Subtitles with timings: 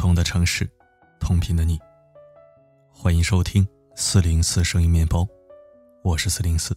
[0.00, 0.66] 同的城市，
[1.20, 1.78] 同频的你。
[2.90, 5.28] 欢迎收听四零四声音面包，
[6.02, 6.74] 我是四零四。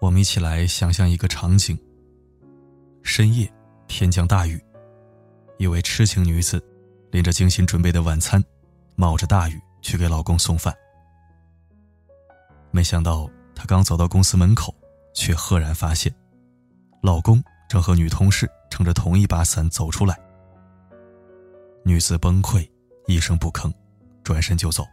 [0.00, 1.78] 我们一起来想象一个场景：
[3.02, 3.52] 深夜，
[3.86, 4.58] 天降大雨，
[5.58, 6.58] 一位痴情女子
[7.10, 8.42] 拎着精心准备的晚餐，
[8.96, 10.74] 冒着大雨去给老公送饭。
[12.70, 14.74] 没想到，她刚走到公司门口，
[15.12, 16.10] 却赫然发现，
[17.02, 20.18] 老公正和女同事撑着同一把伞走出来。
[21.84, 22.68] 女子崩溃，
[23.06, 23.72] 一声不吭，
[24.22, 24.86] 转身就走。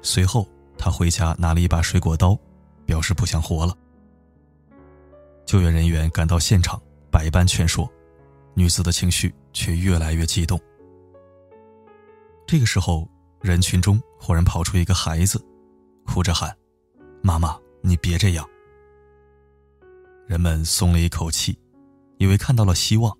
[0.00, 2.38] 随后，她回家拿了一把水果刀，
[2.86, 3.76] 表示不想活了。
[5.44, 7.90] 救援人员赶到现场，百般劝说，
[8.54, 10.58] 女子的情绪却越来越激动。
[12.46, 13.08] 这个时候，
[13.40, 15.44] 人群中忽然跑出一个孩子。
[16.04, 16.54] 哭着喊
[17.22, 18.48] ：“妈妈，你别这样。”
[20.26, 21.58] 人们松了一口气，
[22.18, 23.16] 以为看到了希望，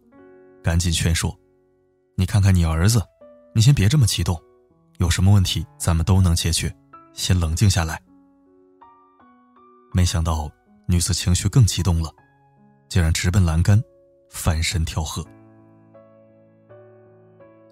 [0.62, 1.36] 赶紧劝说
[2.16, 3.02] ：“你看看你儿子，
[3.54, 4.40] 你先别这么激动，
[4.98, 6.74] 有什么问题咱们都能解决，
[7.12, 8.00] 先冷静下来。”
[9.92, 10.50] 没想到
[10.86, 12.10] 女子情绪更激动了，
[12.88, 13.82] 竟然直奔栏杆，
[14.30, 15.24] 翻身跳河。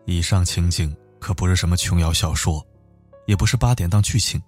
[0.07, 2.67] 以上情景可不是什么琼瑶小说，
[3.27, 4.41] 也不是八点档剧情。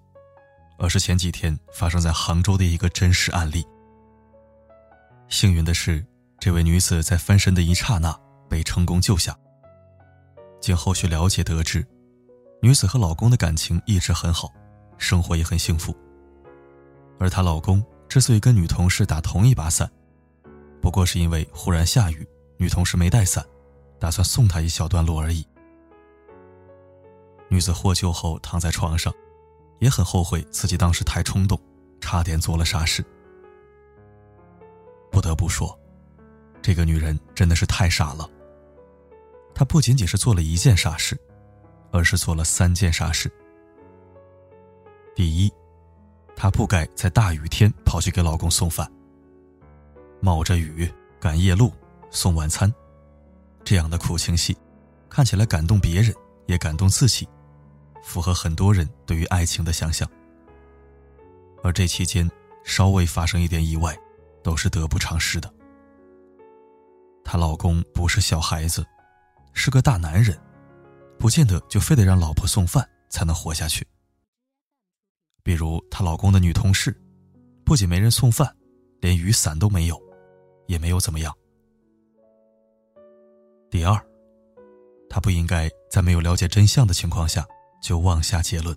[0.79, 3.63] 而是前几天发生在杭州的一个真实案例。
[5.29, 6.03] 幸运的是，
[6.39, 8.13] 这位女子在翻身的一刹那
[8.49, 9.37] 被成功救下。
[10.63, 11.85] 经后续了解得知，
[12.61, 14.49] 女子和老公的感情一直很好，
[14.97, 15.93] 生活也很幸福。
[17.19, 19.91] 而她老公之所以跟女同事打同一把伞，
[20.81, 22.25] 不过是因为忽然下雨，
[22.55, 23.45] 女同事没带伞，
[23.99, 25.45] 打算送她一小段路而已。
[27.49, 29.13] 女子获救后躺在床上。
[29.79, 31.59] 也很后悔自己当时太冲动，
[31.99, 33.03] 差点做了傻事。
[35.11, 35.77] 不得不说，
[36.61, 38.29] 这个女人真的是太傻了。
[39.55, 41.17] 她不仅仅是做了一件傻事，
[41.91, 43.31] 而是做了三件傻事。
[45.15, 45.51] 第一，
[46.35, 48.91] 她不该在大雨天跑去给老公送饭，
[50.19, 51.71] 冒着雨赶夜路
[52.09, 52.73] 送晚餐，
[53.63, 54.57] 这样的苦情戏，
[55.09, 56.13] 看起来感动别人，
[56.47, 57.27] 也感动自己。
[58.03, 60.05] 符合很多人对于爱情的想象，
[61.63, 62.29] 而这期间
[62.65, 63.97] 稍微发生一点意外，
[64.43, 65.49] 都是得不偿失的。
[67.23, 68.85] 她老公不是小孩子，
[69.53, 70.37] 是个大男人，
[71.17, 73.87] 不见得就非得让老婆送饭才能活下去。
[75.43, 76.95] 比如她老公的女同事，
[77.63, 78.53] 不仅没人送饭，
[79.01, 80.01] 连雨伞都没有，
[80.67, 81.33] 也没有怎么样。
[83.69, 83.99] 第二，
[85.09, 87.45] 她不应该在没有了解真相的情况下。
[87.83, 88.73] 就妄下结论。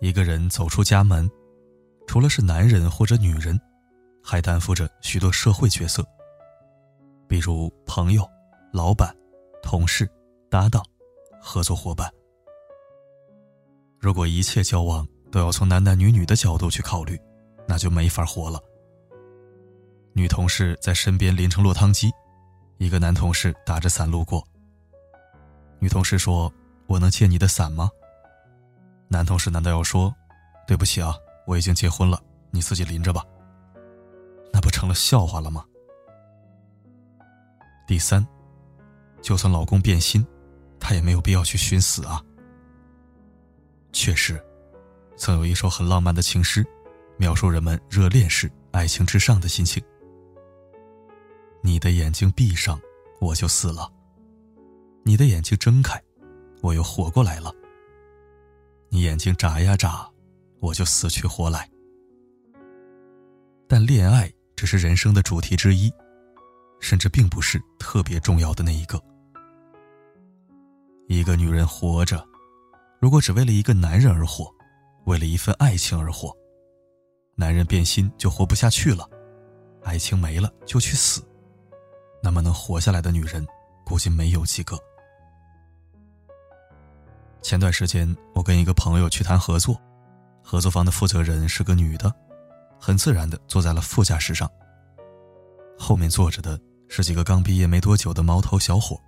[0.00, 1.30] 一个人走出家门，
[2.06, 3.60] 除了是男人或者女人，
[4.22, 6.02] 还担负着许多社会角色，
[7.28, 8.26] 比如朋友、
[8.74, 9.16] 老板、
[9.62, 10.10] 同事、
[10.50, 10.84] 搭档、
[11.40, 12.12] 合作伙伴。
[14.00, 17.16] 如果一切交往都要从男男女女的角度去考虑，
[17.68, 18.60] 那就没法活了。
[20.12, 22.10] 女同事在身边淋成落汤鸡，
[22.78, 24.44] 一个男同事打着伞路过。
[25.78, 26.52] 女同事说。
[26.86, 27.88] 我能借你的伞吗？
[29.08, 30.14] 男同事难道要说
[30.68, 33.24] ：“对不起啊，我已经结婚了，你自己淋着吧。”
[34.52, 35.64] 那不成了笑话了吗？
[37.86, 38.22] 第三，
[39.24, 40.24] 就算老公变心，
[40.78, 42.22] 他也没有必要去寻死啊。
[43.90, 44.38] 确实，
[45.16, 46.62] 曾有一首很浪漫的情诗，
[47.16, 49.82] 描述人们热恋时爱情至上的心情。
[51.62, 52.78] 你的眼睛闭上，
[53.18, 53.90] 我就死了；
[55.04, 55.98] 你的眼睛睁开。
[56.60, 57.50] 我又活过来了。
[58.90, 60.06] 你眼睛眨呀眨，
[60.60, 61.66] 我就死去活来。
[63.66, 65.90] 但恋爱只是人生的主题之一，
[66.78, 69.02] 甚至并不是特别重要的那一个。
[71.06, 72.26] 一个女人活着，
[72.98, 74.50] 如果只为了一个男人而活，
[75.04, 76.34] 为了一份爱情而活，
[77.34, 79.06] 男人变心就活不下去了，
[79.82, 81.22] 爱情没了就去死，
[82.22, 83.46] 那么能活下来的女人，
[83.84, 84.78] 估计没有几个。
[87.42, 89.78] 前段时间，我跟一个朋友去谈合作，
[90.42, 92.10] 合作方的负责人是个女的，
[92.80, 94.50] 很自然的坐在了副驾驶上。
[95.78, 96.58] 后面坐着的
[96.88, 98.98] 是几个刚毕业没多久的毛头小伙。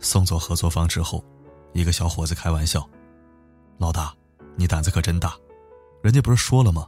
[0.00, 1.24] 送走合作方之后，
[1.72, 2.88] 一个小伙子开玩笑
[3.78, 4.14] ：“老大，
[4.56, 5.36] 你胆子可真大，
[6.02, 6.86] 人家不是说了吗？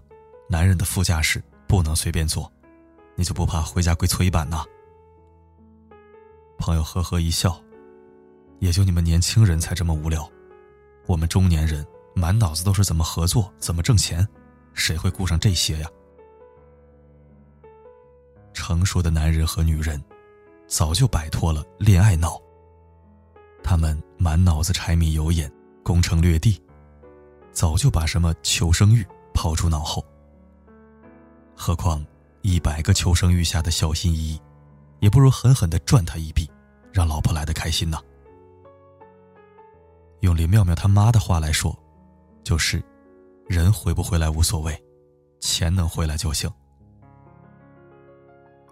[0.48, 2.50] 男人的副驾驶不能随便坐，
[3.14, 4.64] 你就不怕回家跪搓衣板呐？”
[6.58, 7.60] 朋友呵呵一笑。
[8.58, 10.30] 也就你们年轻人才这么无聊，
[11.06, 11.82] 我们中年人
[12.14, 14.28] 满脑子都是怎么合作、怎么挣钱，
[14.74, 15.88] 谁会顾上这些呀？
[18.52, 19.98] 成熟的男人和女人，
[20.66, 22.38] 早就摆脱了恋爱脑。
[23.70, 25.48] 他们满脑子柴米油盐、
[25.84, 26.60] 攻城略地，
[27.52, 30.04] 早就把什么求生欲抛诸脑后。
[31.54, 32.04] 何况
[32.42, 34.42] 一百个求生欲下的小心翼翼，
[34.98, 36.50] 也不如狠狠的赚他一笔，
[36.92, 37.96] 让老婆来的开心呢。
[40.18, 41.72] 用林妙妙他妈的话来说，
[42.42, 42.82] 就是
[43.46, 44.76] 人回不回来无所谓，
[45.38, 46.50] 钱能回来就行。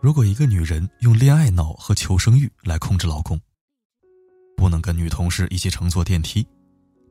[0.00, 3.40] 如果一个女人用恋爱脑和求生欲来控制老公，
[4.58, 6.44] 不能跟女同事一起乘坐电梯，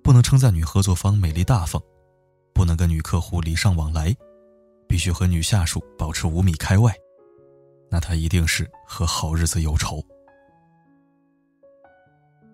[0.03, 1.81] 不能称赞女合作方美丽大方，
[2.53, 4.13] 不能跟女客户礼尚往来。
[4.89, 6.94] 必须和女下属保持五米开外，
[7.91, 10.01] 那他一定是和好日子有仇。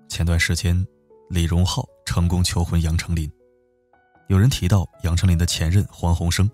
[0.10, 0.86] 前段时间，
[1.30, 3.31] 李荣浩成功求婚杨丞琳，
[4.30, 6.50] 有人提到杨丞琳的前任黄鸿升。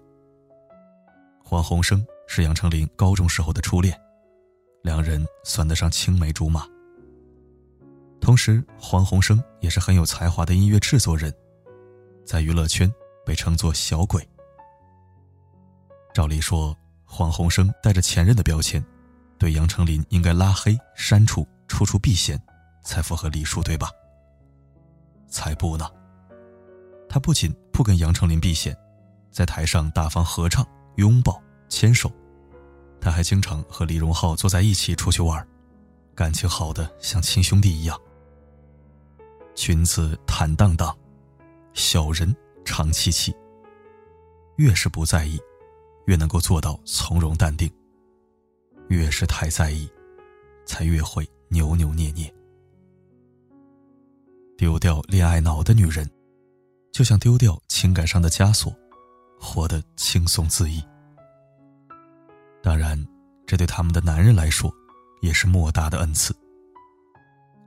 [1.41, 3.97] 黄鸿升是杨丞琳高中时候的初恋，
[4.83, 6.67] 两人算得上青梅竹马。
[8.21, 11.33] 同时，黄鸿升也是很有才华的音乐制作人，
[12.25, 12.91] 在娱乐圈
[13.25, 14.27] 被称作“小鬼”。
[16.13, 16.75] 照理说，
[17.05, 18.83] 黄鸿升带着前任的标签，
[19.37, 22.39] 对杨丞琳应该拉黑、删除、处处避嫌，
[22.83, 23.89] 才符合礼数，对吧？
[25.27, 25.89] 才不呢！
[27.07, 28.77] 他不仅不跟杨丞琳避嫌，
[29.31, 30.63] 在台上大方合唱、
[30.97, 32.11] 拥抱、牵手，
[32.99, 35.47] 他还经常和李荣浩坐在一起出去玩，
[36.13, 37.99] 感情好的像亲兄弟一样。
[39.59, 40.97] 君子坦荡荡，
[41.73, 42.33] 小人
[42.63, 43.35] 常戚戚。
[44.55, 45.37] 越是不在意。
[46.05, 47.69] 越能够做到从容淡定。
[48.87, 49.87] 越是太在意，
[50.65, 52.33] 才越会扭扭捏捏。
[54.57, 56.09] 丢掉恋爱脑的女人，
[56.93, 58.73] 就像丢掉情感上的枷锁，
[59.37, 60.81] 活得轻松恣意。
[62.63, 62.97] 当然，
[63.45, 64.73] 这对他们的男人来说，
[65.21, 66.33] 也是莫大的恩赐。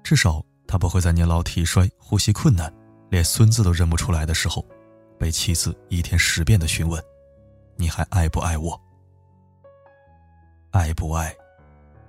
[0.03, 0.43] 至少，
[0.73, 2.73] 他不会在年老体衰、呼吸困难、
[3.11, 4.65] 连孙子都认不出来的时候，
[5.19, 6.99] 被妻子一天十遍的询问。
[7.77, 8.81] 你还爱不爱我？
[10.71, 11.37] 爱不爱，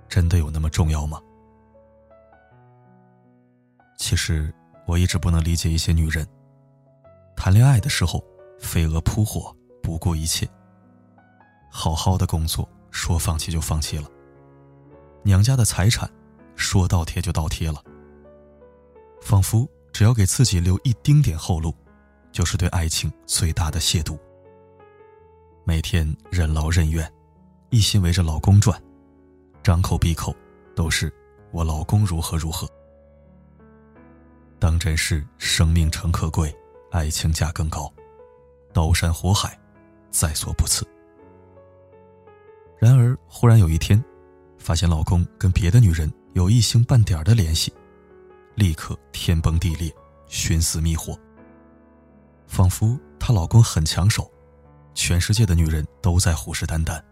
[0.08, 1.20] 真的有那么重要吗？
[3.98, 4.50] 其实
[4.86, 6.26] 我一直不能理解一些女人，
[7.36, 8.24] 谈恋爱的时候
[8.58, 10.48] 飞蛾扑火，不顾一切。
[11.70, 14.08] 好好的工作说放弃就放弃了，
[15.22, 16.10] 娘家的财产
[16.56, 17.84] 说倒贴就倒贴了，
[19.24, 21.74] 仿佛只要给自己留一丁点后路，
[22.30, 24.18] 就是对爱情最大的亵渎。
[25.64, 27.10] 每天任劳任怨，
[27.70, 28.78] 一心围着老公转，
[29.62, 30.36] 张口闭口
[30.76, 31.10] 都是
[31.52, 32.68] 我老公如何如何。
[34.58, 36.54] 当真是生命诚可贵，
[36.90, 37.90] 爱情价更高，
[38.74, 39.58] 刀山火海，
[40.10, 40.86] 在所不辞。
[42.78, 44.04] 然而，忽然有一天，
[44.58, 47.72] 发现老公跟别的女人有一星半点的联系，
[48.54, 49.92] 立刻天崩地裂，
[50.26, 51.18] 寻死觅活。
[52.46, 54.30] 仿佛她老公很抢手。
[54.96, 57.02] 全世界的女人都在虎视眈眈，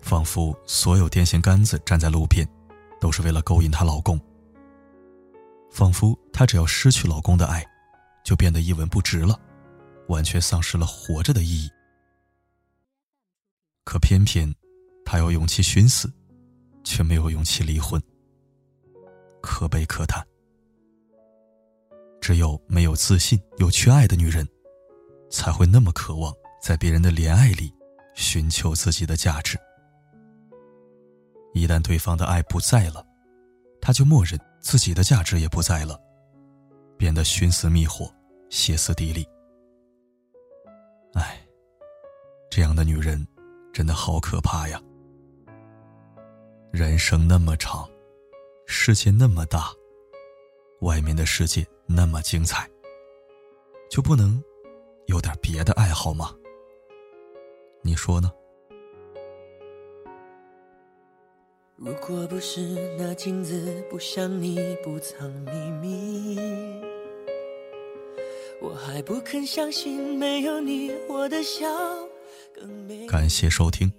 [0.00, 2.48] 仿佛所有电线杆子站在路边，
[2.98, 4.18] 都是为了勾引她老公。
[5.70, 7.62] 仿佛她只要失去老公的爱，
[8.24, 9.38] 就变得一文不值了，
[10.08, 11.70] 完全丧失了活着的意义。
[13.84, 14.50] 可偏偏，
[15.04, 16.10] 她有勇气寻死，
[16.82, 18.02] 却没有勇气离婚。
[19.48, 20.22] 可悲可叹。
[22.20, 24.46] 只有没有自信又缺爱的女人。
[25.30, 27.70] 才会那么渴望在别人的怜爱里
[28.14, 29.58] 寻求自己的价值。
[31.52, 33.06] 一旦对方的爱不在了，
[33.78, 36.00] 他就默认自己的价值也不在了，
[36.96, 38.10] 变得寻死觅活、
[38.48, 39.28] 歇斯底里。
[41.12, 41.38] 唉，
[42.50, 43.22] 这样的女人
[43.70, 44.80] 真的好可怕呀！
[46.72, 47.86] 人生那么长，
[48.70, 49.72] 世界那么大，
[50.82, 52.68] 外面的世界那么精彩，
[53.90, 54.42] 就不能？
[55.06, 56.36] 有点别的爱好吗？
[57.80, 58.30] 你说呢？
[61.76, 62.60] 如果不是
[62.98, 66.38] 那镜子不像你不藏秘密，
[68.60, 71.66] 我还不肯相信没有你我的笑
[72.54, 73.06] 更美。
[73.06, 73.90] 感谢收听。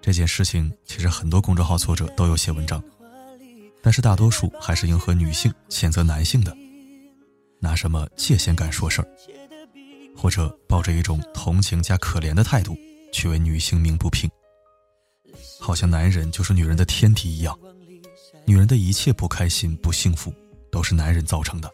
[0.00, 2.82] 这件事情其实很多公众号作者都有写文章，
[3.82, 6.56] 但是大多数还是迎合女性谴责男性的，
[7.60, 9.08] 拿什么界限感说事儿。
[10.16, 12.76] 或者抱着一种同情加可怜的态度
[13.12, 14.28] 去为女性鸣不平，
[15.60, 17.56] 好像男人就是女人的天敌一样，
[18.44, 20.34] 女人的一切不开心、不幸福
[20.72, 21.70] 都是男人造成的，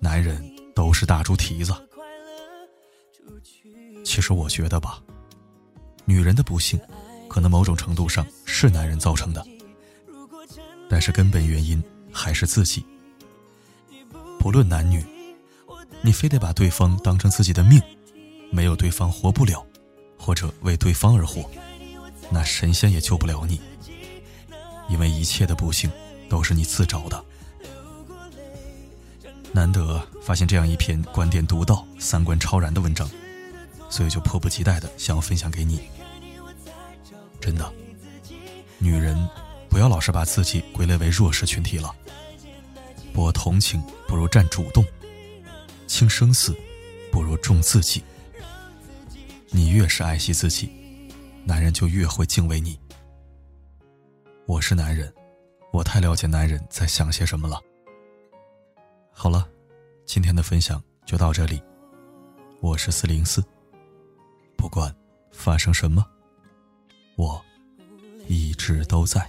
[0.00, 0.44] 男人
[0.74, 1.72] 都是大猪蹄子。
[4.04, 5.00] 其实我觉得吧，
[6.04, 6.80] 女人的不幸
[7.28, 9.46] 可能某种程度上是男人造成的，
[10.90, 11.82] 但是根本原因
[12.12, 12.84] 还是自己。
[14.40, 15.04] 不论男女，
[16.02, 17.80] 你非得把对方当成自己的命，
[18.50, 19.64] 没有对方活不了，
[20.18, 21.48] 或者为对方而活，
[22.28, 23.60] 那神仙也救不了你，
[24.88, 25.88] 因为一切的不幸
[26.28, 27.24] 都是你自找的。
[29.52, 33.08] 难得发现这样一篇观点独到、三观超然的文章，
[33.88, 35.82] 所以就迫不及待的想要分享给你。
[37.40, 37.72] 真的，
[38.78, 39.16] 女人
[39.70, 41.94] 不要老是把自己归类为弱势群体了。
[43.14, 44.84] 博同情不如占主动，
[45.86, 46.54] 轻生死
[47.10, 48.02] 不如重自己。
[49.48, 50.70] 你越是爱惜自己，
[51.44, 52.78] 男人就越会敬畏你。
[54.46, 55.12] 我是男人，
[55.72, 57.60] 我太了解男人在想些什么了。
[59.12, 59.48] 好了，
[60.04, 61.62] 今天的分享就到这里。
[62.60, 63.42] 我是四零四，
[64.56, 64.94] 不管
[65.32, 66.04] 发生什么，
[67.16, 67.40] 我
[68.28, 69.28] 一直都在。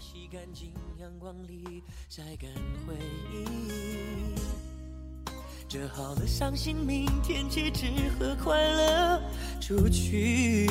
[5.70, 7.86] 折好了伤心，明天起只
[8.20, 9.22] 和快乐
[9.62, 10.68] 出去。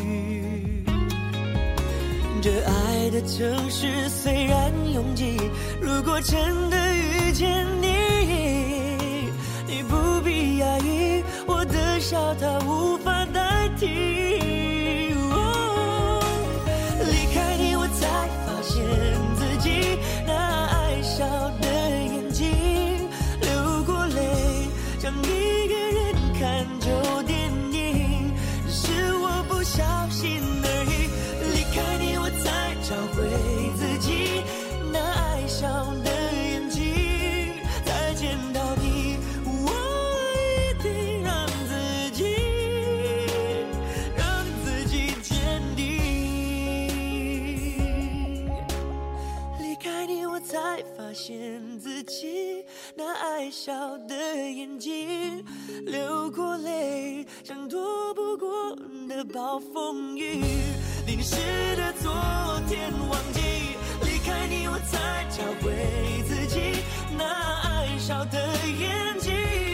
[2.42, 5.38] 这爱的城市虽然拥挤，
[5.80, 7.88] 如果真的遇见你。
[9.66, 14.19] 你不必压抑，我的笑他无法代替。
[51.11, 52.64] 发现自己
[52.95, 54.14] 那爱笑的
[54.49, 55.45] 眼睛
[55.85, 58.76] 流过泪，像躲不过
[59.09, 60.40] 的暴风雨。
[61.09, 61.35] 淋湿
[61.75, 62.12] 的昨
[62.69, 63.40] 天，忘记
[64.05, 66.61] 离开你，我才找回自己
[67.19, 67.25] 那
[67.62, 68.38] 爱笑的
[68.79, 69.69] 眼睛。